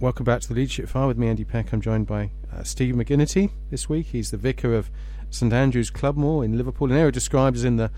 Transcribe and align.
Welcome 0.00 0.22
back 0.22 0.42
to 0.42 0.48
the 0.48 0.54
Leadership 0.54 0.88
File 0.88 1.08
with 1.08 1.18
me, 1.18 1.26
Andy 1.26 1.42
Peck. 1.42 1.72
I'm 1.72 1.80
joined 1.80 2.06
by 2.06 2.30
uh, 2.54 2.62
Steve 2.62 2.94
McGanity 2.94 3.50
this 3.68 3.88
week. 3.88 4.06
He's 4.06 4.30
the 4.30 4.36
vicar 4.36 4.72
of 4.72 4.92
St 5.28 5.52
Andrew's 5.52 5.90
Clubmoor 5.90 6.44
in 6.44 6.56
Liverpool, 6.56 6.92
an 6.92 6.96
area 6.96 7.10
described 7.10 7.56
as 7.56 7.64
in 7.64 7.78
the 7.78 7.90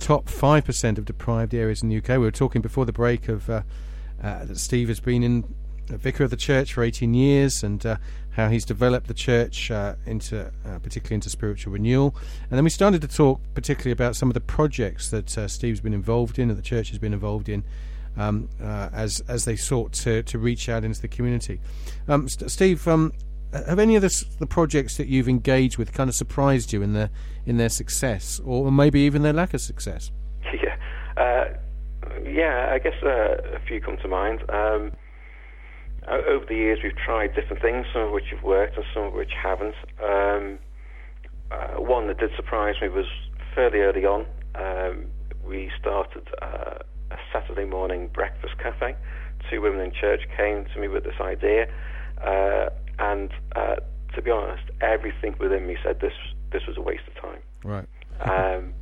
top 0.00 0.26
5% 0.26 0.98
of 0.98 1.04
deprived 1.04 1.54
areas 1.54 1.80
in 1.80 1.90
the 1.90 1.98
UK. 1.98 2.08
We 2.08 2.18
were 2.18 2.32
talking 2.32 2.60
before 2.60 2.86
the 2.86 2.92
break 2.92 3.28
of 3.28 3.48
uh, 3.48 3.62
uh, 4.20 4.46
that 4.46 4.58
Steve 4.58 4.88
has 4.88 4.98
been 4.98 5.22
in 5.22 5.44
a 5.90 5.96
vicar 5.96 6.24
of 6.24 6.30
the 6.30 6.36
church 6.36 6.74
for 6.74 6.82
18 6.82 7.14
years 7.14 7.62
and 7.62 7.86
uh, 7.86 7.98
how 8.30 8.48
he's 8.48 8.64
developed 8.64 9.06
the 9.06 9.14
church 9.14 9.70
uh, 9.70 9.94
into, 10.06 10.46
uh, 10.66 10.80
particularly 10.80 11.14
into 11.14 11.30
spiritual 11.30 11.72
renewal. 11.72 12.16
And 12.50 12.58
then 12.58 12.64
we 12.64 12.70
started 12.70 13.00
to 13.02 13.08
talk 13.08 13.40
particularly 13.54 13.92
about 13.92 14.16
some 14.16 14.28
of 14.28 14.34
the 14.34 14.40
projects 14.40 15.08
that 15.10 15.30
Steve's 15.30 15.80
been 15.80 15.94
involved 15.94 16.36
in, 16.36 16.50
and 16.50 16.58
the 16.58 16.62
church 16.62 16.88
has 16.88 16.98
been 16.98 17.12
involved 17.12 17.48
in 17.48 17.62
um, 18.16 18.48
uh, 18.62 18.88
as 18.92 19.20
as 19.28 19.44
they 19.44 19.56
sought 19.56 19.92
to, 19.92 20.22
to 20.24 20.38
reach 20.38 20.68
out 20.68 20.84
into 20.84 21.00
the 21.00 21.08
community. 21.08 21.60
Um, 22.08 22.28
St- 22.28 22.50
Steve, 22.50 22.86
um, 22.88 23.12
have 23.52 23.78
any 23.78 23.96
of 23.96 24.02
the, 24.02 24.24
the 24.38 24.46
projects 24.46 24.96
that 24.96 25.06
you've 25.06 25.28
engaged 25.28 25.78
with 25.78 25.92
kind 25.92 26.08
of 26.08 26.14
surprised 26.14 26.72
you 26.72 26.82
in 26.82 26.92
their 26.92 27.10
in 27.46 27.56
their 27.56 27.68
success, 27.68 28.40
or 28.44 28.70
maybe 28.72 29.00
even 29.00 29.22
their 29.22 29.32
lack 29.32 29.54
of 29.54 29.60
success? 29.60 30.10
Yeah, 30.52 30.76
uh, 31.16 31.44
yeah. 32.24 32.70
I 32.72 32.78
guess 32.78 32.94
uh, 33.02 33.56
a 33.56 33.60
few 33.66 33.80
come 33.80 33.96
to 33.98 34.08
mind. 34.08 34.42
Um, 34.50 34.92
over 36.06 36.44
the 36.46 36.54
years, 36.54 36.80
we've 36.82 36.96
tried 36.96 37.34
different 37.34 37.62
things, 37.62 37.86
some 37.92 38.02
of 38.02 38.12
which 38.12 38.26
have 38.30 38.42
worked 38.42 38.76
and 38.76 38.84
some 38.92 39.04
of 39.04 39.14
which 39.14 39.32
haven't. 39.40 39.74
Um, 40.02 40.58
uh, 41.50 41.80
one 41.80 42.08
that 42.08 42.18
did 42.18 42.30
surprise 42.36 42.74
me 42.82 42.88
was 42.88 43.06
fairly 43.54 43.80
early 43.80 44.04
on. 44.04 44.26
Um, 44.54 45.06
we 45.46 45.70
started 45.80 46.28
uh, 46.42 46.78
Saturday 47.34 47.64
morning 47.64 48.08
breakfast 48.14 48.56
cafe. 48.58 48.94
Two 49.50 49.60
women 49.60 49.80
in 49.80 49.92
church 49.92 50.22
came 50.36 50.64
to 50.72 50.80
me 50.80 50.88
with 50.88 51.04
this 51.04 51.20
idea, 51.20 51.66
uh, 52.24 52.70
and 52.98 53.30
uh, 53.56 53.76
to 54.14 54.22
be 54.22 54.30
honest, 54.30 54.62
everything 54.80 55.34
within 55.38 55.66
me 55.66 55.76
said 55.82 56.00
this 56.00 56.14
this 56.52 56.62
was 56.66 56.76
a 56.76 56.80
waste 56.80 57.02
of 57.08 57.20
time. 57.20 57.42
Right. 57.64 57.86
um, 58.20 58.72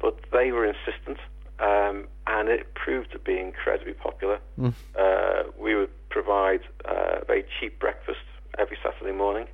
but 0.00 0.18
they 0.32 0.52
were 0.52 0.64
insistent, 0.64 1.18
um, 1.58 2.06
and 2.26 2.48
it 2.48 2.72
proved 2.74 3.10
to 3.12 3.18
be 3.18 3.38
incredibly 3.38 3.92
popular. 3.92 4.38
Mm. 4.58 4.72
Uh, 4.98 5.50
we 5.58 5.74
would 5.74 5.90
provide 6.08 6.60
uh, 6.84 7.24
very 7.26 7.44
cheap 7.58 7.78
breakfast 7.80 8.20
every 8.58 8.78
Saturday 8.82 9.12
morning, 9.12 9.46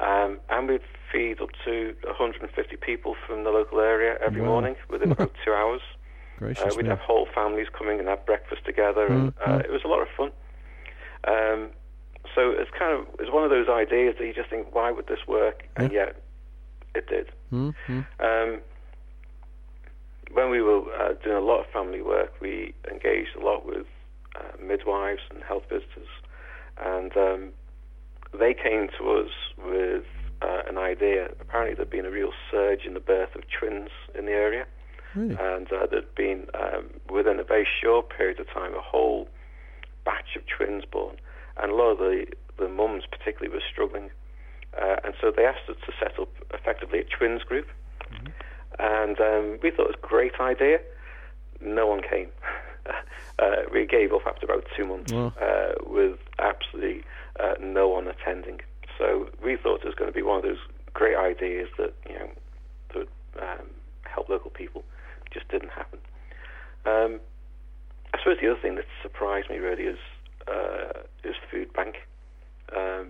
um, 0.00 0.40
and 0.48 0.68
we'd 0.68 0.80
feed 1.12 1.40
up 1.40 1.50
to 1.64 1.94
150 2.02 2.76
people 2.76 3.14
from 3.26 3.44
the 3.44 3.50
local 3.50 3.80
area 3.80 4.18
every 4.24 4.40
wow. 4.40 4.48
morning 4.48 4.76
within 4.88 5.12
about 5.12 5.32
two 5.44 5.52
hours. 5.52 5.82
Gracious, 6.38 6.74
uh, 6.74 6.76
we'd 6.76 6.86
have 6.86 7.00
whole 7.00 7.26
families 7.34 7.66
coming 7.76 7.98
and 7.98 8.08
have 8.08 8.24
breakfast 8.24 8.64
together, 8.64 9.06
and 9.06 9.34
mm-hmm. 9.34 9.50
uh, 9.50 9.58
it 9.58 9.70
was 9.70 9.82
a 9.84 9.88
lot 9.88 10.00
of 10.00 10.08
fun. 10.16 10.30
Um, 11.26 11.70
so 12.34 12.50
it's 12.50 12.70
kind 12.78 12.98
of 12.98 13.06
it's 13.18 13.32
one 13.32 13.42
of 13.42 13.50
those 13.50 13.68
ideas 13.68 14.14
that 14.18 14.26
you 14.26 14.32
just 14.32 14.48
think, 14.48 14.74
why 14.74 14.92
would 14.92 15.08
this 15.08 15.26
work? 15.26 15.64
And 15.76 15.92
yeah. 15.92 16.06
yet, 16.06 16.22
it 16.94 17.08
did. 17.08 17.32
Mm-hmm. 17.52 18.00
Um, 18.20 18.60
when 20.32 20.50
we 20.50 20.60
were 20.60 20.82
uh, 20.94 21.14
doing 21.24 21.36
a 21.36 21.40
lot 21.40 21.60
of 21.60 21.66
family 21.72 22.02
work, 22.02 22.32
we 22.40 22.74
engaged 22.90 23.34
a 23.36 23.44
lot 23.44 23.66
with 23.66 23.86
uh, 24.36 24.62
midwives 24.64 25.22
and 25.30 25.42
health 25.42 25.64
visitors, 25.68 26.08
and 26.80 27.16
um, 27.16 27.48
they 28.38 28.54
came 28.54 28.88
to 28.98 29.10
us 29.10 29.30
with 29.58 30.04
uh, 30.42 30.62
an 30.68 30.78
idea. 30.78 31.30
Apparently, 31.40 31.74
there'd 31.74 31.90
been 31.90 32.06
a 32.06 32.10
real 32.10 32.32
surge 32.50 32.84
in 32.86 32.94
the 32.94 33.00
birth 33.00 33.34
of 33.34 33.42
twins 33.58 33.90
in 34.14 34.26
the 34.26 34.32
area. 34.32 34.66
Really? 35.14 35.36
And 35.40 35.72
uh, 35.72 35.86
there'd 35.90 36.14
been, 36.14 36.46
um, 36.54 36.90
within 37.10 37.40
a 37.40 37.44
very 37.44 37.66
short 37.82 38.10
period 38.10 38.40
of 38.40 38.48
time, 38.48 38.74
a 38.74 38.80
whole 38.80 39.28
batch 40.04 40.36
of 40.36 40.42
twins 40.46 40.84
born. 40.84 41.16
And 41.56 41.72
a 41.72 41.74
lot 41.74 41.90
of 41.92 41.98
the, 41.98 42.26
the 42.58 42.68
mums, 42.68 43.04
particularly, 43.10 43.54
were 43.54 43.62
struggling. 43.70 44.10
Uh, 44.80 44.96
and 45.04 45.14
so 45.20 45.32
they 45.34 45.44
asked 45.44 45.68
us 45.68 45.76
to 45.86 45.92
set 45.98 46.18
up 46.18 46.28
effectively 46.52 47.00
a 47.00 47.04
twins 47.04 47.42
group. 47.42 47.66
Mm-hmm. 48.12 48.26
And 48.78 49.20
um, 49.20 49.58
we 49.62 49.70
thought 49.70 49.86
it 49.86 49.96
was 49.96 50.00
a 50.02 50.06
great 50.06 50.38
idea. 50.40 50.80
No 51.60 51.86
one 51.86 52.02
came. 52.02 52.28
uh, 53.38 53.62
we 53.72 53.86
gave 53.86 54.12
up 54.12 54.22
after 54.26 54.46
about 54.46 54.66
two 54.76 54.86
months 54.86 55.12
uh, 55.12 55.74
with 55.86 56.18
absolutely 56.38 57.02
uh, 57.40 57.54
no 57.60 57.88
one 57.88 58.06
attending. 58.06 58.60
So 58.96 59.28
we 59.42 59.56
thought 59.56 59.80
it 59.80 59.86
was 59.86 59.94
going 59.94 60.10
to 60.10 60.14
be 60.14 60.22
one 60.22 60.38
of 60.38 60.42
those 60.42 60.58
great 60.92 61.16
ideas 61.16 61.68
that 61.78 61.94
you 62.08 62.18
know 62.18 62.28
that 62.88 62.98
would 62.98 63.08
um, 63.40 63.66
help 64.04 64.28
local 64.28 64.50
people 64.50 64.84
just 65.32 65.48
didn't 65.48 65.70
happen. 65.70 65.98
Um, 66.86 67.20
I 68.14 68.18
suppose 68.18 68.38
the 68.40 68.50
other 68.50 68.60
thing 68.60 68.76
that 68.76 68.86
surprised 69.02 69.50
me 69.50 69.58
really 69.58 69.84
is 69.84 69.98
uh, 70.46 71.00
is 71.24 71.34
food 71.50 71.72
bank. 71.72 71.96
Um, 72.74 73.08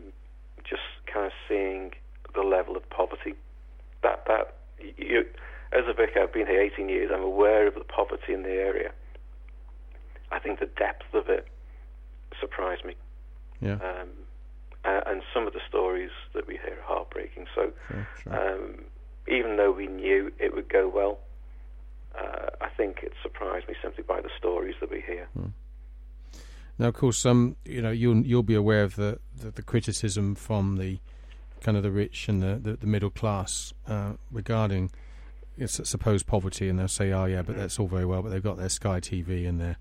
just 0.68 0.82
kind 1.12 1.26
of 1.26 1.32
seeing 1.48 1.92
the 2.34 2.42
level 2.42 2.76
of 2.76 2.88
poverty. 2.90 3.34
That 4.02 4.24
that 4.26 4.54
you, 4.96 5.24
as 5.72 5.84
a 5.88 5.92
vicar, 5.92 6.22
I've 6.22 6.32
been 6.32 6.46
here 6.46 6.60
18 6.60 6.88
years. 6.88 7.10
I'm 7.14 7.22
aware 7.22 7.66
of 7.66 7.74
the 7.74 7.84
poverty 7.84 8.32
in 8.32 8.42
the 8.42 8.50
area. 8.50 8.90
I 10.30 10.38
think 10.38 10.60
the 10.60 10.66
depth 10.66 11.14
of 11.14 11.28
it 11.28 11.46
surprised 12.40 12.84
me. 12.84 12.94
Yeah. 13.60 13.74
Um, 13.74 14.08
and 14.84 15.22
some 15.34 15.46
of 15.46 15.52
the 15.52 15.60
stories 15.68 16.10
that 16.34 16.46
we 16.46 16.54
hear 16.54 16.78
are 16.78 16.94
heartbreaking. 16.94 17.46
So, 17.54 17.72
sure, 17.88 18.08
sure. 18.22 18.54
Um, 18.54 18.84
even 19.26 19.56
though 19.56 19.72
we 19.72 19.86
knew 19.86 20.32
it 20.38 20.54
would 20.54 20.68
go 20.68 20.88
well, 20.88 21.18
uh, 22.18 22.50
I 22.60 22.68
think 22.76 23.00
it 23.02 23.12
surprised 23.22 23.68
me 23.68 23.74
simply 23.82 24.04
by 24.04 24.20
the 24.20 24.30
stories 24.38 24.74
that 24.80 24.90
we 24.90 25.00
hear. 25.00 25.28
Hmm. 25.34 25.48
Now, 26.78 26.88
of 26.88 26.94
course, 26.94 27.26
um, 27.26 27.56
you 27.64 27.82
know, 27.82 27.90
you'll 27.90 28.24
you'll 28.24 28.42
be 28.44 28.54
aware 28.54 28.84
of 28.84 28.96
the, 28.96 29.18
the, 29.36 29.50
the, 29.50 29.62
criticism 29.62 30.36
from 30.36 30.76
the 30.76 30.98
kind 31.60 31.76
of 31.76 31.82
the 31.82 31.90
rich 31.90 32.28
and 32.28 32.40
the, 32.40 32.54
the, 32.54 32.76
the 32.76 32.86
middle 32.86 33.10
class 33.10 33.74
uh, 33.88 34.12
regarding 34.30 34.90
supposed 35.66 36.26
poverty, 36.26 36.68
and 36.68 36.78
they'll 36.78 36.86
say, 36.86 37.10
"Oh, 37.10 37.24
yeah, 37.24 37.42
but 37.42 37.56
that's 37.56 37.80
all 37.80 37.88
very 37.88 38.04
well, 38.04 38.22
but 38.22 38.30
they've 38.30 38.42
got 38.42 38.58
their 38.58 38.68
Sky 38.68 39.00
TV 39.00 39.48
and 39.48 39.60
their 39.60 39.76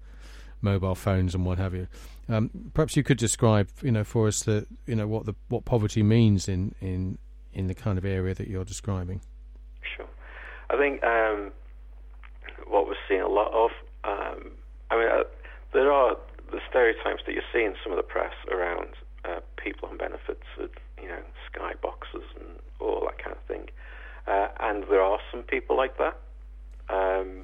mobile 0.59 0.95
phones 0.95 1.35
and 1.35 1.45
what 1.45 1.59
have 1.59 1.75
you." 1.75 1.87
Um, 2.29 2.71
perhaps 2.73 2.97
you 2.97 3.03
could 3.03 3.19
describe, 3.19 3.69
you 3.83 3.91
know, 3.91 4.03
for 4.03 4.27
us 4.27 4.41
the 4.41 4.65
you 4.87 4.95
know 4.95 5.07
what 5.07 5.25
the 5.27 5.35
what 5.49 5.65
poverty 5.65 6.01
means 6.01 6.47
in 6.47 6.73
in 6.81 7.19
in 7.53 7.67
the 7.67 7.75
kind 7.75 7.99
of 7.99 8.05
area 8.05 8.33
that 8.33 8.47
you're 8.47 8.65
describing. 8.65 9.21
Sure, 9.95 10.07
I 10.71 10.77
think 10.77 11.03
um, 11.03 11.51
what 12.69 12.87
we're 12.87 12.95
seeing 13.07 13.21
a 13.21 13.27
lot 13.27 13.51
of. 13.53 13.71
Um, 14.03 14.51
I 14.89 14.97
mean, 14.97 15.07
uh, 15.07 15.23
there 15.73 15.91
are 15.91 16.17
the 16.51 16.59
stereotypes 16.69 17.23
that 17.25 17.33
you 17.33 17.41
see 17.53 17.63
in 17.63 17.75
some 17.83 17.91
of 17.91 17.97
the 17.97 18.03
press 18.03 18.33
around 18.51 18.89
uh, 19.25 19.39
people 19.61 19.89
on 19.89 19.97
benefits 19.97 20.45
with, 20.57 20.71
you 21.01 21.07
know, 21.07 21.21
skyboxes 21.51 22.23
and 22.39 22.59
all 22.79 23.01
that 23.01 23.21
kind 23.21 23.35
of 23.35 23.43
thing. 23.47 23.69
Uh, 24.27 24.47
and 24.59 24.83
there 24.89 25.01
are 25.01 25.19
some 25.31 25.41
people 25.43 25.75
like 25.75 25.97
that, 25.97 26.17
um, 26.89 27.43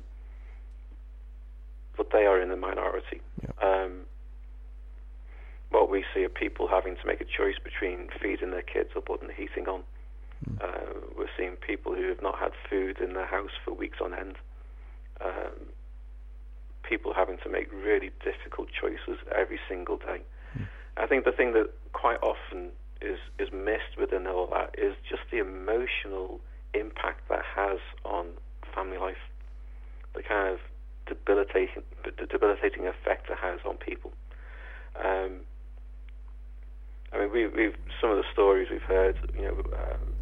but 1.98 2.12
they 2.12 2.26
are 2.26 2.42
in 2.42 2.50
the 2.50 2.58
minority. 2.58 3.22
Yeah. 3.42 3.52
Um, 3.62 3.92
what 5.70 5.90
we 5.90 6.06
see 6.14 6.24
are 6.24 6.30
people 6.30 6.68
having 6.68 6.96
to 6.96 7.08
make 7.08 7.20
a 7.20 7.26
choice 7.26 7.56
between 7.64 8.10
feeding 8.22 8.52
their 8.52 8.62
kids 8.62 8.90
or 8.96 9.02
putting 9.02 9.28
the 9.28 9.34
heating 9.34 9.68
on. 9.68 9.82
Mm. 10.48 10.64
Uh, 10.64 11.00
we're 11.18 11.30
seeing 11.38 11.56
people 11.56 11.96
who 11.96 12.08
have 12.10 12.22
not 12.22 12.38
had 12.38 12.52
food 12.70 13.00
in 13.00 13.14
their 13.14 13.26
house 13.26 13.52
for 13.66 13.74
weeks 13.74 13.98
on 14.02 14.14
end 14.14 14.36
um, 15.24 15.74
people 16.84 17.14
having 17.14 17.38
to 17.44 17.50
make 17.50 17.72
really 17.72 18.12
difficult 18.24 18.70
choices 18.70 19.20
every 19.36 19.60
single 19.68 19.98
day. 19.98 20.22
Mm. 20.58 20.68
I 20.98 21.08
think 21.08 21.26
the 21.26 21.32
thing 21.32 21.54
that 21.54 21.70
quite 21.94 22.22
often 22.22 22.70
is 23.02 23.20
is 23.40 23.50
missed 23.52 23.98
within 24.00 24.28
all 24.28 24.48
that 24.48 24.76
is 24.78 24.96
just 25.10 25.24
the 25.32 25.40
emotional 25.40 26.40
impact 26.74 27.28
that 27.30 27.44
has 27.56 27.80
on 28.06 28.28
family 28.74 28.98
life, 28.98 29.24
the 30.16 30.24
kind 30.24 30.54
of 30.54 30.60
debilitating 31.08 31.84
the 32.04 32.26
debilitating 32.26 32.88
effect 32.88 33.30
it 33.30 33.38
has 33.42 33.60
on 33.66 33.78
people. 33.78 34.12
Um, 35.04 35.42
I 37.12 37.20
mean, 37.20 37.32
we, 37.32 37.48
we've 37.48 37.76
some 38.02 38.12
of 38.12 38.18
the 38.18 38.26
stories 38.32 38.68
we've 38.72 38.82
heard. 38.82 39.18
You 39.36 39.44
know, 39.44 39.58
um, 39.76 40.14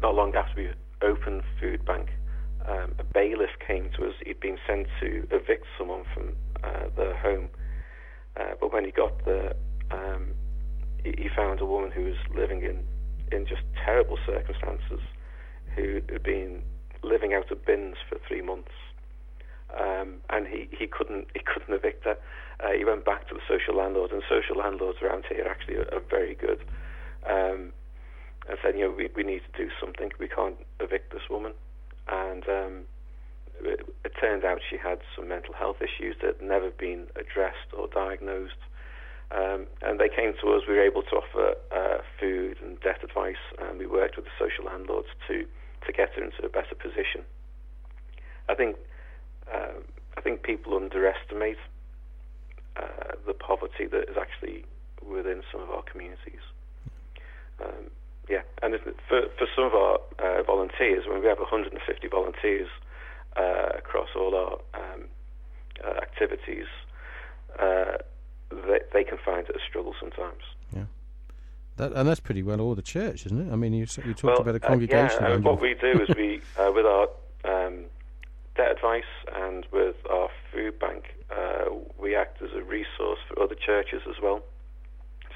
not 0.00 0.14
long 0.14 0.34
after 0.34 0.54
we 0.56 0.70
opened 1.06 1.42
Food 1.60 1.84
Bank, 1.84 2.08
um, 2.68 2.94
a 2.98 3.04
bailiff 3.04 3.50
came 3.66 3.90
to 3.96 4.06
us. 4.06 4.14
He'd 4.24 4.40
been 4.40 4.58
sent 4.66 4.88
to 5.00 5.26
evict 5.30 5.66
someone 5.78 6.04
from 6.12 6.36
uh, 6.62 6.88
their 6.96 7.16
home, 7.16 7.48
uh, 8.38 8.54
but 8.60 8.72
when 8.72 8.84
he 8.84 8.90
got 8.90 9.24
there, 9.24 9.54
um, 9.90 10.34
he, 11.02 11.14
he, 11.16 11.28
found 11.34 11.60
a 11.60 11.66
woman 11.66 11.90
who 11.90 12.04
was 12.04 12.16
living 12.34 12.62
in 12.62 12.84
in 13.32 13.46
just 13.46 13.62
terrible 13.84 14.18
circumstances, 14.26 15.00
who 15.74 16.00
had 16.12 16.22
been 16.22 16.62
living 17.02 17.32
out 17.32 17.50
of 17.50 17.64
bins 17.64 17.96
for 18.08 18.18
three 18.26 18.42
months, 18.42 18.72
um, 19.78 20.16
and 20.30 20.46
he, 20.46 20.68
he 20.70 20.86
couldn't 20.86 21.26
he 21.32 21.40
couldn't 21.40 21.74
evict 21.74 22.04
her. 22.04 22.18
Uh, 22.60 22.72
he 22.76 22.84
went 22.84 23.04
back 23.04 23.28
to 23.28 23.34
the 23.34 23.40
social 23.48 23.76
landlord, 23.76 24.12
and 24.12 24.22
social 24.28 24.56
landlords 24.56 24.98
around 25.00 25.24
here 25.28 25.46
actually 25.48 25.76
are, 25.76 25.88
are 25.94 26.02
very 26.10 26.34
good. 26.34 26.60
Um, 27.26 27.72
and 28.48 28.56
said, 28.62 28.78
you 28.78 28.88
know, 28.88 28.94
we, 28.96 29.10
we 29.14 29.22
need 29.24 29.42
to 29.52 29.64
do 29.64 29.70
something. 29.78 30.10
We 30.18 30.26
can't 30.26 30.56
evict 30.80 31.12
this 31.12 31.28
woman 31.28 31.52
and 32.08 32.44
um, 32.48 32.74
it, 33.60 33.80
it, 34.04 34.12
turned 34.20 34.44
out 34.44 34.58
she 34.68 34.76
had 34.76 34.98
some 35.14 35.28
mental 35.28 35.54
health 35.54 35.76
issues 35.80 36.16
that 36.22 36.38
had 36.38 36.48
never 36.48 36.70
been 36.70 37.06
addressed 37.16 37.72
or 37.76 37.88
diagnosed. 37.88 38.58
Um, 39.30 39.66
and 39.82 40.00
they 40.00 40.08
came 40.08 40.32
to 40.40 40.52
us. 40.54 40.62
We 40.66 40.74
were 40.74 40.82
able 40.82 41.02
to 41.02 41.16
offer 41.16 41.54
uh, 41.70 41.98
food 42.18 42.56
and 42.62 42.80
debt 42.80 43.04
advice, 43.04 43.42
and 43.58 43.78
we 43.78 43.86
worked 43.86 44.16
with 44.16 44.24
the 44.24 44.36
social 44.38 44.64
landlords 44.64 45.08
to 45.28 45.44
to 45.86 45.92
get 45.92 46.10
her 46.14 46.24
into 46.24 46.44
a 46.44 46.48
better 46.48 46.74
position. 46.74 47.22
I 48.48 48.54
think 48.54 48.76
uh, 49.52 49.80
I 50.16 50.20
think 50.22 50.42
people 50.42 50.74
underestimate 50.76 51.58
uh, 52.76 53.16
the 53.26 53.34
poverty 53.34 53.86
that 53.86 54.08
is 54.08 54.16
actually 54.18 54.64
within 55.06 55.42
some 55.52 55.60
of 55.60 55.70
our 55.70 55.82
communities. 55.82 56.42
Um, 57.62 57.90
yeah, 58.28 58.42
and 58.62 58.74
for 59.08 59.22
for 59.38 59.46
some 59.54 59.64
of 59.64 59.74
our 59.74 59.98
uh, 60.18 60.42
volunteers, 60.42 61.06
when 61.06 61.20
we 61.20 61.26
have 61.26 61.38
150 61.38 62.08
volunteers 62.08 62.68
uh, 63.36 63.70
across 63.76 64.08
all 64.14 64.34
our 64.34 64.58
um, 64.74 65.04
uh, 65.84 65.96
activities, 66.02 66.66
uh, 67.58 67.96
they, 68.50 68.80
they 68.92 69.04
can 69.04 69.18
find 69.24 69.48
it 69.48 69.56
a 69.56 69.60
struggle 69.68 69.94
sometimes. 70.00 70.42
Yeah. 70.74 70.84
That, 71.76 71.92
and 71.92 72.08
that's 72.08 72.20
pretty 72.20 72.42
well 72.42 72.60
all 72.60 72.74
the 72.74 72.82
church, 72.82 73.24
isn't 73.26 73.48
it? 73.48 73.52
I 73.52 73.56
mean, 73.56 73.72
you, 73.72 73.86
you 74.04 74.12
talked 74.12 74.24
well, 74.24 74.40
about 74.40 74.56
a 74.56 74.60
congregation. 74.60 75.24
Uh, 75.24 75.28
yeah, 75.28 75.36
what 75.36 75.60
we 75.60 75.74
do 75.74 76.00
is 76.02 76.14
we, 76.16 76.40
uh, 76.58 76.72
with 76.74 76.84
our 76.84 77.08
um, 77.44 77.84
debt 78.56 78.72
advice 78.72 79.04
and 79.34 79.64
with 79.72 79.96
our 80.10 80.28
food 80.52 80.78
bank, 80.78 81.14
uh, 81.30 81.66
we 82.00 82.16
act 82.16 82.42
as 82.42 82.50
a 82.54 82.62
resource 82.62 83.20
for 83.28 83.40
other 83.40 83.54
churches 83.54 84.02
as 84.08 84.16
well. 84.20 84.42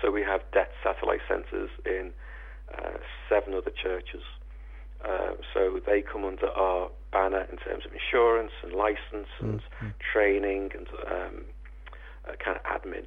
So 0.01 0.11
we 0.11 0.23
have 0.23 0.41
debt 0.53 0.73
satellite 0.83 1.21
centres 1.29 1.71
in 1.87 2.11
uh, 2.79 2.99
seven 3.29 3.55
other 3.55 3.71
churches. 3.71 4.23
Uh, 5.05 5.35
so 5.53 5.81
they 5.85 6.01
come 6.03 6.25
under 6.25 6.49
our 6.49 6.89
banner 7.11 7.47
in 7.51 7.59
terms 7.59 7.85
of 7.85 7.93
insurance 7.93 8.53
and 8.63 8.73
license 8.73 9.29
and 9.41 9.61
mm-hmm. 9.61 9.89
training 10.13 10.71
and 10.75 10.87
um, 11.11 11.45
uh, 12.29 12.33
kind 12.43 12.57
of 12.57 12.63
admin. 12.65 13.05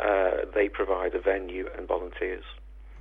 Uh, 0.00 0.44
they 0.54 0.68
provide 0.68 1.14
a 1.14 1.20
venue 1.20 1.68
and 1.76 1.88
volunteers. 1.88 2.44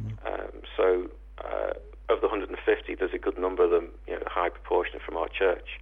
Mm. 0.01 0.15
Um, 0.25 0.51
so 0.77 1.07
uh, 1.43 1.73
of 2.07 2.21
the 2.21 2.27
150, 2.27 2.95
there's 2.95 3.13
a 3.13 3.17
good 3.17 3.37
number 3.37 3.65
of 3.65 3.71
them, 3.71 3.89
you 4.07 4.13
know, 4.13 4.21
a 4.25 4.29
high 4.29 4.49
proportion 4.49 4.99
from 5.03 5.17
our 5.17 5.27
church, 5.27 5.81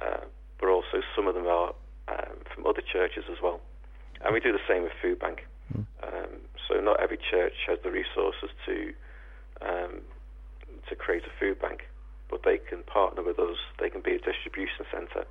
uh, 0.00 0.24
but 0.60 0.68
also 0.68 1.02
some 1.14 1.26
of 1.26 1.34
them 1.34 1.46
are 1.46 1.74
um, 2.08 2.38
from 2.54 2.66
other 2.66 2.80
churches 2.80 3.24
as 3.30 3.38
well. 3.42 3.60
And 4.24 4.32
we 4.32 4.40
do 4.40 4.52
the 4.52 4.64
same 4.68 4.82
with 4.82 4.92
Food 5.02 5.18
Bank. 5.18 5.44
Mm. 5.76 5.86
Um, 6.02 6.32
so 6.68 6.80
not 6.80 7.00
every 7.00 7.18
church 7.18 7.66
has 7.68 7.78
the 7.82 7.90
resources 7.90 8.48
to 8.64 8.94
um, 9.62 10.00
to 10.88 10.94
create 10.94 11.24
a 11.24 11.40
food 11.40 11.60
bank, 11.60 11.88
but 12.30 12.42
they 12.44 12.58
can 12.58 12.82
partner 12.84 13.22
with 13.22 13.38
us. 13.38 13.56
They 13.78 13.90
can 13.90 14.00
be 14.00 14.14
a 14.14 14.18
distribution 14.18 14.84
centre. 14.92 15.26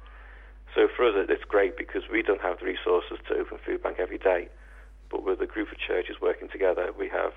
So 0.73 0.87
for 0.95 1.07
us, 1.07 1.13
it's 1.29 1.43
great 1.45 1.77
because 1.77 2.03
we 2.11 2.21
don't 2.21 2.41
have 2.41 2.59
the 2.59 2.65
resources 2.65 3.17
to 3.29 3.35
open 3.35 3.57
food 3.65 3.81
bank 3.81 3.97
every 3.99 4.17
day, 4.17 4.49
but 5.09 5.23
with 5.23 5.39
a 5.41 5.45
group 5.45 5.71
of 5.71 5.77
churches 5.77 6.17
working 6.21 6.49
together, 6.49 6.91
we 6.97 7.07
have 7.09 7.33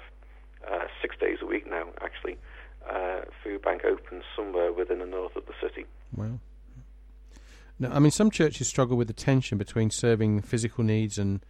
uh, 0.68 0.86
six 1.00 1.16
days 1.18 1.38
a 1.40 1.46
week 1.46 1.68
now, 1.68 1.86
actually, 2.02 2.36
uh, 2.90 3.20
food 3.44 3.62
bank 3.62 3.84
opens 3.84 4.24
somewhere 4.34 4.72
within 4.72 4.98
the 4.98 5.06
north 5.06 5.36
of 5.36 5.46
the 5.46 5.52
city. 5.62 5.86
Wow. 6.16 6.40
Now, 7.78 7.92
I 7.92 8.00
mean, 8.00 8.10
some 8.10 8.30
churches 8.30 8.66
struggle 8.66 8.96
with 8.96 9.06
the 9.06 9.14
tension 9.14 9.56
between 9.56 9.90
serving 9.90 10.42
physical 10.42 10.82
needs 10.82 11.16
and, 11.16 11.44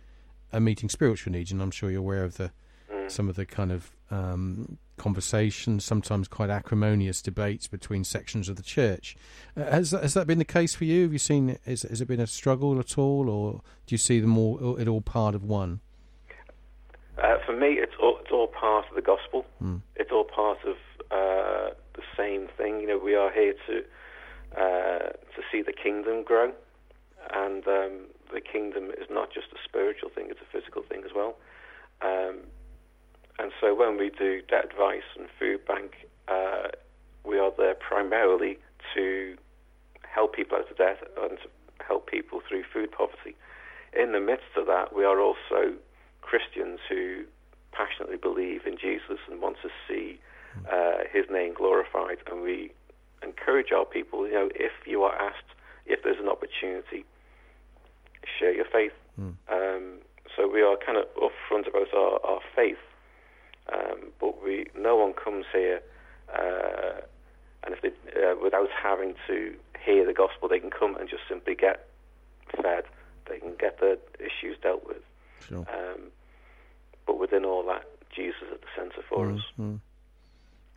and 0.53 0.65
meeting 0.65 0.91
spiritual 0.91 1.33
needs, 1.33 1.51
and 1.51 1.63
I'm 1.63 1.71
sure 1.71 1.91
you're 1.91 2.01
aware 2.01 2.25
of 2.25 2.37
the 2.37 2.51
mm. 2.93 3.11
some 3.11 3.29
of 3.31 3.37
the 3.37 3.47
kind 3.47 3.73
of 3.73 3.91
um, 4.11 4.77
conversations, 4.99 5.85
sometimes 5.85 6.29
quite 6.29 6.51
acrimonious 6.51 7.23
debates 7.23 7.67
between 7.67 8.05
sections 8.05 8.49
of 8.49 8.57
the 8.57 8.63
church. 8.63 9.17
Uh, 9.57 9.65
has 9.65 9.93
has 9.93 10.15
that 10.15 10.27
been 10.27 10.39
the 10.39 10.45
case 10.45 10.75
for 10.75 10.85
you? 10.85 11.03
Have 11.03 11.13
you 11.13 11.19
seen 11.19 11.59
has, 11.65 11.83
has 11.83 12.01
it 12.01 12.09
been 12.09 12.21
a 12.21 12.27
struggle 12.27 12.79
at 12.79 12.99
all, 12.99 13.31
or 13.31 13.63
do 13.87 13.95
you 13.95 13.99
see 13.99 14.21
them 14.21 14.37
all 14.37 14.77
it 14.77 14.89
all 14.89 15.01
part 15.01 15.35
of 15.35 15.45
one? 15.45 15.81
Uh, 17.23 17.39
for 17.45 17.53
me, 17.53 17.79
it's 17.79 17.95
all, 18.01 18.19
it's 18.21 18.31
all 18.31 18.47
part 18.47 18.87
of 18.89 18.95
the 18.95 19.03
gospel. 19.03 19.45
Mm. 19.63 19.81
It's 19.97 20.13
all 20.13 20.25
part 20.25 20.59
of 20.65 20.77
uh, 21.11 21.75
the 21.95 22.03
same 22.17 22.49
thing. 22.57 22.81
You 22.81 22.87
know, 22.87 22.99
we 22.99 23.15
are 23.15 23.33
here 23.33 23.55
to 23.67 23.85
uh, 24.57 25.11
to 25.35 25.43
see 25.51 25.63
the 25.63 25.73
kingdom 25.73 26.23
grow, 26.23 26.53
and 27.33 27.67
um, 27.67 28.07
the 28.33 28.41
kingdom 28.41 28.91
is 28.91 29.09
not 29.11 29.33
just 29.33 29.49
a 29.53 29.59
spiritual 29.65 30.11
thing; 30.11 30.27
it's 30.31 30.41
a 30.41 30.53
physical 30.53 30.83
thing 30.83 31.03
as 31.05 31.11
well. 31.15 31.37
Um, 32.03 32.39
and 33.39 33.53
so, 33.61 33.75
when 33.75 33.97
we 33.97 34.11
do 34.11 34.43
debt 34.49 34.67
advice 34.71 35.09
and 35.17 35.29
food 35.39 35.65
bank, 35.67 36.07
uh, 36.27 36.69
we 37.25 37.39
are 37.39 37.53
there 37.57 37.75
primarily 37.75 38.59
to 38.95 39.37
help 40.03 40.35
people 40.35 40.59
out 40.59 40.71
of 40.71 40.77
debt 40.77 40.99
and 41.21 41.39
to 41.39 41.49
help 41.85 42.11
people 42.11 42.41
through 42.49 42.65
food 42.73 42.91
poverty. 42.91 43.37
In 43.99 44.13
the 44.13 44.21
midst 44.21 44.57
of 44.57 44.67
that, 44.67 44.95
we 44.95 45.05
are 45.05 45.21
also 45.21 45.75
Christians 46.21 46.81
who 46.89 47.25
passionately 47.73 48.17
believe 48.17 48.67
in 48.67 48.77
Jesus 48.77 49.19
and 49.31 49.41
want 49.41 49.57
to 49.63 49.69
see 49.87 50.19
uh, 50.71 51.05
his 51.13 51.25
name 51.31 51.55
glorified. 51.55 52.19
And 52.31 52.43
we 52.43 52.73
encourage 53.23 53.73
our 53.73 53.85
people, 53.85 54.27
you 54.27 54.35
know, 54.35 54.49
if 54.55 54.73
you 54.87 55.03
are 55.03 55.15
asked, 55.15 55.55
if 55.87 56.03
there's 56.03 56.19
an 56.19 56.29
opportunity, 56.29 57.05
share 58.39 58.53
your 58.53 58.67
faith. 58.71 58.93
Mm. 59.19 59.35
Um, 59.51 59.99
so 60.37 60.49
we 60.49 60.63
are 60.63 60.77
kind 60.85 60.99
of 60.99 61.05
upfront 61.17 61.69
about 61.69 61.93
our, 61.95 62.21
our 62.25 62.41
faith, 62.55 62.79
but 64.21 64.43
we 64.43 64.67
no 64.77 64.97
one 64.97 65.13
comes 65.13 65.47
here, 65.53 65.81
uh, 66.33 67.01
and 67.65 67.75
if 67.75 67.83
they, 67.83 67.89
uh, 68.21 68.35
without 68.43 68.69
having 68.71 69.15
to 69.27 69.55
hear 69.85 70.07
the 70.07 70.13
gospel, 70.13 70.49
they 70.49 70.59
can 70.59 70.71
come 70.71 70.97
and 70.97 71.09
just 71.09 71.23
simply 71.29 71.55
get 71.55 71.89
fed. 72.63 72.85
They 73.29 73.39
can 73.39 73.55
get 73.59 73.81
their 73.81 73.97
issues 74.19 74.57
dealt 74.63 74.87
with. 74.87 75.03
Sure. 75.47 75.67
Um, 75.73 76.11
but 77.07 77.19
within 77.19 77.45
all 77.45 77.65
that, 77.67 77.85
Jesus 78.15 78.37
is 78.47 78.53
at 78.53 78.61
the 78.61 78.67
centre 78.77 79.03
for 79.09 79.27
mm, 79.27 79.37
us. 79.37 79.45
Mm. 79.59 79.81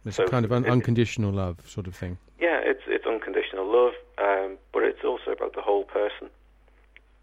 It's 0.05 0.17
so 0.17 0.23
a 0.23 0.29
kind 0.29 0.45
of 0.45 0.51
un- 0.51 0.65
unconditional 0.65 1.31
love 1.31 1.57
sort 1.67 1.87
of 1.87 1.95
thing. 1.95 2.17
Yeah, 2.39 2.59
it's 2.63 2.83
it's 2.87 3.05
unconditional 3.05 3.65
love, 3.71 3.93
um, 4.17 4.57
but 4.73 4.83
it's 4.83 5.03
also 5.03 5.31
about 5.31 5.53
the 5.55 5.61
whole 5.61 5.83
person. 5.83 6.29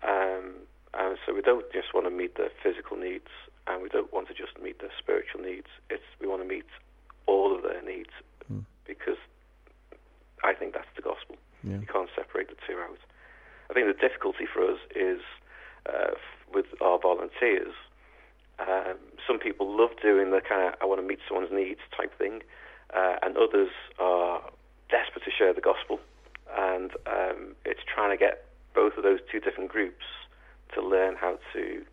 Um, 0.03 0.55
and 0.95 1.19
so 1.27 1.35
we 1.35 1.43
don't 1.43 1.71
just 1.73 1.93
want 1.93 2.07
to 2.07 2.11
meet 2.11 2.37
their 2.37 2.51
physical 2.63 2.97
needs, 2.97 3.29
and 3.69 3.83
we 3.83 3.89
don't 3.89 4.13
want 4.13 4.29
to 4.29 4.35
just 4.35 4.59
meet 4.63 4.81
their 4.81 4.93
spiritual 4.99 5.43
needs. 5.43 5.69
It's 5.91 6.05
we 6.21 6.27
want 6.27 6.43
to 6.43 6.49
meet 6.49 6.67
all 7.27 7.55
of 7.55 7.63
their 7.63 7.83
needs 7.83 8.11
mm. 8.51 8.65
because 8.87 9.19
I 10.43 10.55
think 10.55 10.75
that's 10.75 10.91
the 10.97 11.03
gospel. 11.03 11.37
Yeah. 11.63 11.79
You 11.79 11.87
can't 11.87 12.11
separate 12.17 12.49
the 12.49 12.57
two 12.67 12.79
out. 12.79 12.99
I 13.71 13.75
think 13.75 13.87
the 13.87 14.01
difficulty 14.01 14.47
for 14.47 14.65
us 14.65 14.79
is 14.97 15.21
uh, 15.87 16.15
with 16.53 16.67
our 16.81 16.99
volunteers 16.99 17.75
um, 18.59 18.99
some 19.27 19.39
people 19.39 19.77
love 19.77 19.91
doing 20.03 20.31
the 20.31 20.41
kind 20.41 20.67
of 20.67 20.75
I 20.81 20.85
want 20.85 21.01
to 21.01 21.07
meet 21.07 21.21
someone's 21.29 21.53
needs 21.53 21.81
type 21.97 22.17
thing, 22.19 22.43
uh, 22.95 23.17
and 23.23 23.37
others 23.37 23.71
are 23.99 24.43
desperate 24.91 25.25
to 25.25 25.31
share 25.31 25.53
the 25.53 25.61
gospel. 25.61 26.01
And 26.57 26.93
um, 27.07 27.55
it's 27.65 27.81
trying 27.87 28.11
to 28.11 28.17
get 28.17 28.47
both 28.75 28.97
of 28.97 29.03
those 29.03 29.21
two 29.31 29.39
different 29.39 29.71
groups 29.71 30.05
to 30.75 30.83
learn 30.83 31.15
how 31.15 31.39
to 31.53 31.85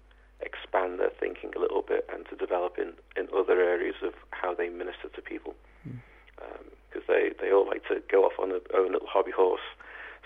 expand 0.46 1.00
their 1.00 1.10
thinking 1.10 1.52
a 1.56 1.60
little 1.60 1.82
bit 1.82 2.08
and 2.14 2.26
to 2.30 2.36
develop 2.36 2.78
in, 2.78 2.94
in 3.18 3.28
other 3.36 3.60
areas 3.60 3.96
of 4.04 4.14
how 4.32 4.54
they 4.54 4.70
minister 4.70 5.10
to 5.14 5.22
people. 5.22 5.56
Because 5.84 7.04
mm. 7.04 7.10
um, 7.10 7.10
they, 7.10 7.32
they 7.42 7.52
all 7.52 7.66
like 7.66 7.84
to 7.88 8.02
go 8.12 8.24
off 8.24 8.38
on 8.40 8.50
their 8.50 8.62
own 8.74 8.94
little 8.94 9.08
hobby 9.08 9.32
horse. 9.32 9.66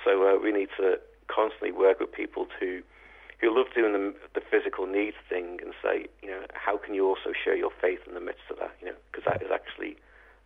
So 0.03 0.27
uh, 0.27 0.39
we 0.41 0.51
need 0.51 0.69
to 0.77 0.99
constantly 1.27 1.71
work 1.71 1.99
with 1.99 2.11
people 2.11 2.47
to 2.59 2.83
who 3.39 3.55
love 3.55 3.67
doing 3.73 3.93
the, 3.93 4.13
the 4.35 4.43
physical 4.51 4.85
needs 4.85 5.15
thing 5.29 5.59
and 5.63 5.73
say, 5.81 6.07
you 6.21 6.27
know, 6.29 6.43
how 6.53 6.75
can 6.77 6.93
you 6.93 7.07
also 7.07 7.31
share 7.31 7.55
your 7.55 7.71
faith 7.81 7.99
in 8.05 8.13
the 8.13 8.19
midst 8.19 8.43
of 8.51 8.59
that? 8.59 8.75
You 8.81 8.87
know, 8.87 8.99
because 9.09 9.23
that 9.31 9.41
is 9.41 9.47
actually 9.47 9.95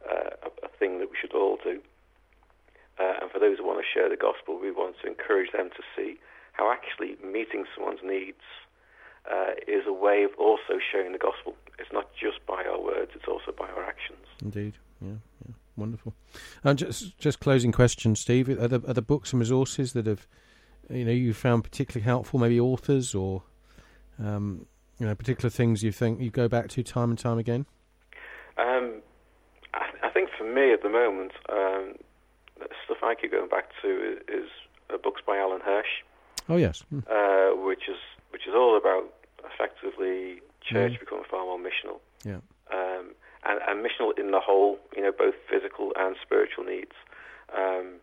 uh, 0.05 0.37
a, 0.45 0.65
a, 0.65 0.69
thing 0.77 0.99
that 0.99 1.09
we 1.09 1.17
should 1.19 1.33
all 1.33 1.57
do. 1.63 1.81
Uh, 2.99 3.25
and 3.25 3.31
for 3.31 3.39
those 3.39 3.57
who 3.57 3.65
want 3.65 3.81
to 3.81 3.87
share 3.87 4.09
the 4.09 4.15
gospel, 4.15 4.59
we 4.61 4.69
want 4.69 4.95
to 5.01 5.07
encourage 5.07 5.51
them 5.51 5.69
to 5.73 5.81
see 5.97 6.19
how 6.53 6.71
actually 6.71 7.17
meeting 7.25 7.65
someone's 7.73 8.05
needs 8.05 8.45
uh, 9.31 9.51
is 9.67 9.83
a 9.87 9.93
way 9.93 10.23
of 10.23 10.31
also 10.37 10.79
sharing 10.91 11.11
the 11.13 11.17
gospel. 11.17 11.55
It's 11.79 11.91
not 11.91 12.09
just 12.13 12.45
by 12.45 12.63
our 12.63 12.81
words; 12.81 13.11
it's 13.15 13.27
also 13.27 13.51
by 13.57 13.67
our 13.69 13.83
actions. 13.83 14.25
Indeed, 14.41 14.73
yeah, 15.01 15.13
yeah. 15.47 15.53
wonderful. 15.75 16.13
And 16.63 16.77
just 16.77 17.17
just 17.17 17.39
closing 17.39 17.71
question, 17.71 18.15
Steve: 18.15 18.49
Are 18.49 18.67
there, 18.67 18.81
are 18.87 18.93
there 18.93 19.01
books 19.01 19.33
and 19.33 19.39
resources 19.39 19.93
that 19.93 20.05
have 20.05 20.27
you 20.89 21.05
know 21.05 21.11
you 21.11 21.33
found 21.33 21.63
particularly 21.63 22.03
helpful? 22.03 22.39
Maybe 22.39 22.59
authors 22.59 23.15
or 23.15 23.43
um, 24.19 24.65
you 24.99 25.05
know 25.05 25.15
particular 25.15 25.49
things 25.49 25.83
you 25.83 25.91
think 25.91 26.19
you 26.19 26.29
go 26.29 26.47
back 26.47 26.69
to 26.69 26.83
time 26.83 27.09
and 27.09 27.19
time 27.19 27.37
again. 27.37 27.65
Um, 28.57 29.01
I, 29.73 30.07
I, 30.07 30.09
think 30.11 30.29
for 30.37 30.43
me 30.43 30.71
at 30.71 30.83
the 30.83 30.89
moment, 30.89 31.31
um, 31.49 31.95
stuff 32.85 32.97
I 33.01 33.15
keep 33.15 33.31
going 33.31 33.49
back 33.49 33.69
to 33.81 33.87
is, 33.87 34.43
is 34.43 34.49
uh, 34.93 34.97
books 34.97 35.21
by 35.25 35.37
Alan 35.37 35.61
Hirsch. 35.61 36.03
Oh 36.49 36.57
yes, 36.57 36.83
mm. 36.93 37.03
uh, 37.09 37.55
which 37.65 37.89
is 37.89 37.97
which 38.33 38.47
is 38.49 38.53
all 38.53 38.75
about 38.75 39.13
effectively 39.45 40.41
church 40.65 40.93
mm. 40.93 40.99
becoming 40.99 41.23
far 41.29 41.45
more 41.45 41.59
missional. 41.59 42.01
Yeah. 42.25 42.41
Um, 42.73 43.13
and, 43.45 43.59
and 43.67 43.85
missional 43.85 44.17
in 44.17 44.31
the 44.31 44.39
whole, 44.39 44.79
you 44.95 45.03
know, 45.03 45.11
both 45.11 45.35
physical 45.49 45.93
and 45.95 46.15
spiritual 46.21 46.63
needs. 46.65 46.97
Um, 47.55 48.01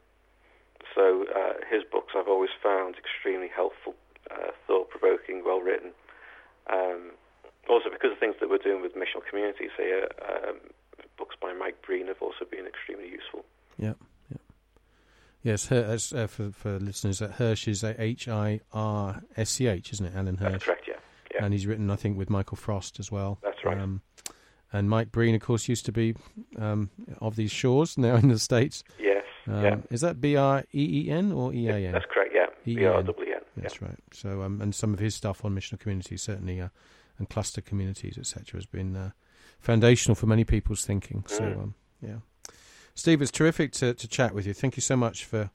so 0.94 1.25
uh, 1.34 1.54
his 1.68 1.82
books 1.90 2.14
I've 2.16 2.28
always 2.28 2.54
found 2.62 2.94
extremely 2.96 3.49
helpful, 3.49 3.94
uh, 4.30 4.52
thought-provoking, 4.66 5.42
well-written. 5.44 5.92
Um, 6.72 7.12
also 7.68 7.90
because 7.90 8.12
of 8.12 8.18
things 8.18 8.37
that 8.40 8.49
we're 8.49 8.58
doing 8.58 8.82
with 8.82 8.94
missional 8.94 9.25
communities 9.28 9.70
here, 9.76 10.08
um, 10.22 10.60
books 11.16 11.37
by 11.40 11.52
Mike 11.52 11.82
Breen 11.82 12.06
have 12.06 12.20
also 12.20 12.44
been 12.49 12.66
extremely 12.66 13.08
useful. 13.08 13.44
Yeah, 13.78 13.88
yeah. 13.88 14.09
Yes, 15.42 15.66
Her, 15.68 15.82
as, 15.82 16.12
uh, 16.12 16.26
for 16.26 16.50
for 16.52 16.78
listeners, 16.78 17.23
uh, 17.23 17.28
Hirsch 17.28 17.66
is 17.66 17.82
H 17.82 18.28
I 18.28 18.61
R 18.73 19.23
S 19.37 19.50
C 19.50 19.66
H, 19.66 19.92
isn't 19.92 20.06
it? 20.06 20.14
Alan 20.14 20.37
Hirsch. 20.37 20.52
That's 20.52 20.64
correct. 20.64 20.85
Yeah. 20.87 20.94
yeah. 21.35 21.44
And 21.44 21.54
he's 21.54 21.66
written, 21.66 21.90
I 21.90 21.97
think, 21.97 22.18
with 22.18 22.28
Michael 22.28 22.56
Frost 22.56 23.00
as 23.00 23.11
well. 23.11 23.38
That's 23.42 23.64
right. 23.64 23.78
Um, 23.78 24.02
and 24.73 24.88
Mike 24.88 25.11
Breen, 25.11 25.35
of 25.35 25.40
course, 25.40 25.68
used 25.68 25.87
to 25.87 25.92
be 25.92 26.14
um, 26.59 26.90
of 27.20 27.37
these 27.37 27.50
shores 27.50 27.97
now 27.99 28.16
in 28.16 28.28
the 28.28 28.38
states. 28.38 28.85
Yes. 28.99 29.25
Um, 29.47 29.64
yeah. 29.64 29.76
Is 29.90 30.02
that 30.02 30.20
B 30.20 30.37
R 30.37 30.64
E 30.75 31.06
E 31.06 31.11
N 31.11 31.32
or 31.32 31.52
E 31.54 31.68
A 31.68 31.76
N? 31.76 31.92
That's 31.92 32.06
correct. 32.12 32.32
Yeah. 32.35 32.47
B 32.64 32.85
R 32.85 33.02
W 33.02 33.32
N. 33.32 33.40
That's 33.56 33.82
right. 33.82 33.99
So, 34.12 34.42
um, 34.42 34.61
and 34.61 34.75
some 34.75 34.92
of 34.92 35.00
his 35.00 35.14
stuff 35.14 35.44
on 35.44 35.54
missional 35.54 35.80
communities 35.80 36.23
certainly, 36.23 36.61
uh, 36.61 36.68
and 37.18 37.28
cluster 37.28 37.61
communities, 37.61 38.16
etc., 38.18 38.59
has 38.59 38.66
been 38.66 38.97
uh, 38.97 39.11
foundational 39.59 40.14
for 40.14 40.26
many 40.26 40.44
people's 40.44 40.85
thinking. 40.85 41.25
So, 41.26 41.42
mm. 41.42 41.56
um, 41.56 41.75
yeah. 42.00 42.16
Steve, 42.94 43.23
it's 43.23 43.30
terrific 43.30 43.73
to, 43.73 43.94
to 43.94 44.09
chat 44.09 44.35
with 44.35 44.47
you. 44.47 44.54
Thank 44.54 44.76
you 44.76 44.82
so 44.82 44.97
much 44.97 45.25
for 45.25 45.50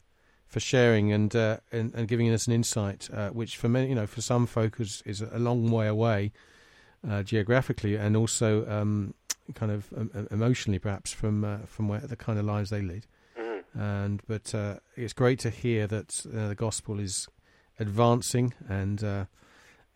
for 0.48 0.60
sharing 0.60 1.12
and 1.12 1.36
uh, 1.36 1.58
and, 1.72 1.94
and, 1.96 2.08
giving 2.08 2.32
us 2.32 2.48
an 2.48 2.54
insight, 2.54 3.10
uh, 3.12 3.30
which 3.30 3.58
for 3.58 3.68
many, 3.68 3.90
you 3.90 3.96
know, 3.96 4.08
for 4.08 4.22
some 4.22 4.46
folk 4.46 4.80
is, 4.80 5.02
is 5.06 5.22
a 5.22 5.40
long 5.40 5.70
way 5.70 5.88
away 5.88 6.32
uh, 7.10 7.24
geographically, 7.24 7.96
and 7.96 8.16
also 8.16 8.66
um, 8.70 9.14
kind 9.54 9.72
of 9.72 9.92
um, 9.98 10.28
emotionally, 10.32 10.80
perhaps 10.80 11.12
from 11.12 11.44
uh, 11.44 11.58
from 11.66 11.88
where 11.88 12.00
the 12.00 12.16
kind 12.16 12.40
of 12.40 12.46
lives 12.46 12.70
they 12.70 12.82
lead. 12.82 13.06
Mm-hmm. 13.38 13.80
And 13.80 14.22
but 14.28 14.54
uh, 14.56 14.76
it's 14.96 15.14
great 15.14 15.40
to 15.40 15.50
hear 15.50 15.88
that 15.88 16.26
uh, 16.26 16.50
the 16.50 16.56
gospel 16.56 17.00
is 17.00 17.28
advancing 17.80 18.54
and 18.70 19.28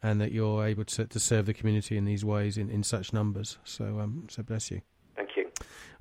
and 0.02 0.22
that 0.22 0.32
you're 0.32 0.66
able 0.66 0.86
to, 0.86 1.06
to 1.06 1.20
serve 1.20 1.46
the 1.46 1.54
community 1.54 1.98
in 1.98 2.06
these 2.06 2.24
ways 2.24 2.58
in, 2.58 2.70
in 2.70 2.84
such 2.84 3.12
numbers. 3.12 3.58
So 3.64 4.00
um, 4.00 4.28
so 4.30 4.44
bless 4.44 4.72
you. 4.72 4.82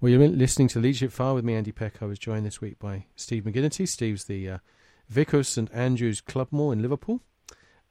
Well, 0.00 0.12
you're 0.12 0.28
listening 0.28 0.69
to 0.69 0.78
Leadership 0.78 1.11
File 1.11 1.35
with 1.35 1.45
me, 1.45 1.57
Andy 1.57 1.73
Peck. 1.73 2.00
I 2.00 2.05
was 2.05 2.21
joined 2.21 2.47
this 2.47 2.61
week 2.61 2.78
by 2.78 3.07
Steve 3.17 3.43
McGanity. 3.43 3.88
Steve's 3.88 4.26
the 4.26 4.49
uh, 4.49 4.59
Vicar 5.09 5.43
St 5.43 5.69
Andrew's 5.75 6.21
Clubmoor 6.21 6.73
in 6.73 6.81
Liverpool. 6.81 7.21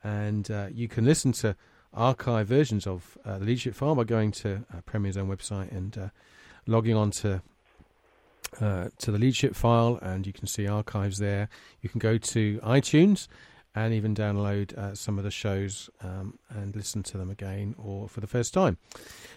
And 0.01 0.49
uh, 0.49 0.67
you 0.71 0.87
can 0.87 1.03
listen 1.03 1.33
to 1.33 1.57
archive 1.93 2.47
versions 2.47 2.87
of 2.87 3.17
uh, 3.25 3.39
the 3.39 3.43
Leadership 3.43 3.75
File 3.75 3.93
by 3.93 4.05
going 4.05 4.31
to 4.31 4.63
uh, 4.73 4.79
Premier's 4.85 5.17
own 5.17 5.27
website 5.27 5.69
and 5.73 5.97
uh, 5.97 6.07
logging 6.65 6.95
on 6.95 7.11
to 7.11 7.41
uh, 8.61 8.87
to 8.99 9.11
the 9.11 9.17
Leadership 9.17 9.53
File, 9.53 9.99
and 10.01 10.25
you 10.25 10.31
can 10.31 10.47
see 10.47 10.65
archives 10.65 11.17
there. 11.17 11.49
You 11.81 11.89
can 11.89 11.99
go 11.99 12.17
to 12.17 12.59
iTunes 12.59 13.27
and 13.75 13.93
even 13.93 14.15
download 14.15 14.73
uh, 14.77 14.95
some 14.95 15.17
of 15.17 15.25
the 15.25 15.31
shows 15.31 15.89
um, 16.01 16.39
and 16.49 16.73
listen 16.73 17.03
to 17.03 17.17
them 17.17 17.29
again 17.29 17.75
or 17.77 18.07
for 18.07 18.21
the 18.21 18.27
first 18.27 18.53
time. 18.53 18.77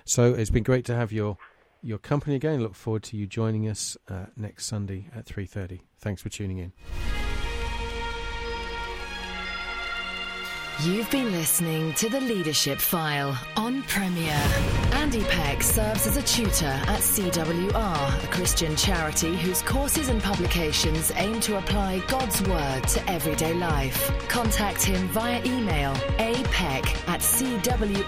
So 0.04 0.34
it's 0.34 0.50
been 0.50 0.62
great 0.62 0.84
to 0.84 0.94
have 0.94 1.10
your 1.10 1.36
your 1.82 1.98
company 1.98 2.36
again. 2.36 2.62
Look 2.62 2.74
forward 2.74 3.02
to 3.04 3.16
you 3.16 3.26
joining 3.26 3.68
us 3.68 3.96
uh, 4.08 4.26
next 4.36 4.66
Sunday 4.66 5.06
at 5.14 5.26
3:30. 5.26 5.80
Thanks 5.98 6.22
for 6.22 6.28
tuning 6.28 6.58
in. 6.58 6.72
You've 10.82 11.10
been 11.10 11.30
listening 11.32 11.92
to 11.94 12.08
the 12.08 12.22
Leadership 12.22 12.78
File 12.78 13.38
on 13.54 13.82
Premier. 13.82 14.40
Andy 14.92 15.22
Peck 15.24 15.62
serves 15.62 16.06
as 16.06 16.16
a 16.16 16.22
tutor 16.22 16.64
at 16.64 17.00
CWR, 17.00 18.24
a 18.24 18.26
Christian 18.28 18.74
charity 18.76 19.36
whose 19.36 19.60
courses 19.60 20.08
and 20.08 20.22
publications 20.22 21.12
aim 21.16 21.38
to 21.40 21.58
apply 21.58 21.98
God's 22.08 22.40
Word 22.48 22.88
to 22.88 23.10
everyday 23.10 23.52
life. 23.52 24.10
Contact 24.28 24.82
him 24.82 25.06
via 25.08 25.44
email 25.44 25.92
apeck 26.18 26.86
at 27.08 27.20
cwr.org.uk. 27.20 28.00